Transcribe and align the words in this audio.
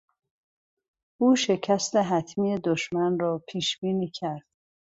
او 1.17 1.35
شکست 1.35 1.95
حتمی 1.95 2.55
دشمن 2.63 3.19
را 3.19 3.43
پیشبینی 3.47 4.11
کرد. 4.15 4.45